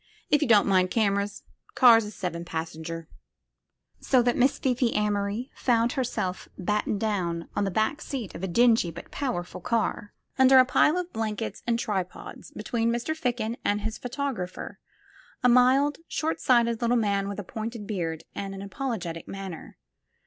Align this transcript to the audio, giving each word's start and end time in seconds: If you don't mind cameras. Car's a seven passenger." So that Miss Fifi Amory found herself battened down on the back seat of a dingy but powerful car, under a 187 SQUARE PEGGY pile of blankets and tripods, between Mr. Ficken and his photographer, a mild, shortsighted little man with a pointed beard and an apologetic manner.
If 0.31 0.41
you 0.41 0.47
don't 0.47 0.65
mind 0.65 0.89
cameras. 0.89 1.43
Car's 1.75 2.05
a 2.05 2.09
seven 2.09 2.43
passenger." 2.43 3.07
So 3.99 4.23
that 4.23 4.35
Miss 4.35 4.57
Fifi 4.57 4.93
Amory 4.95 5.51
found 5.53 5.91
herself 5.91 6.49
battened 6.57 6.99
down 6.99 7.49
on 7.55 7.65
the 7.65 7.69
back 7.69 8.01
seat 8.01 8.33
of 8.33 8.41
a 8.43 8.47
dingy 8.47 8.89
but 8.89 9.11
powerful 9.11 9.61
car, 9.61 10.11
under 10.39 10.55
a 10.57 10.63
187 10.63 10.67
SQUARE 10.67 10.73
PEGGY 10.73 10.73
pile 10.73 11.01
of 11.01 11.13
blankets 11.13 11.63
and 11.67 11.77
tripods, 11.77 12.49
between 12.49 12.89
Mr. 12.91 13.15
Ficken 13.15 13.57
and 13.63 13.81
his 13.81 13.99
photographer, 13.99 14.79
a 15.43 15.47
mild, 15.49 15.99
shortsighted 16.09 16.81
little 16.81 16.97
man 16.97 17.29
with 17.29 17.37
a 17.39 17.43
pointed 17.43 17.85
beard 17.85 18.23
and 18.33 18.55
an 18.55 18.63
apologetic 18.63 19.27
manner. 19.27 19.77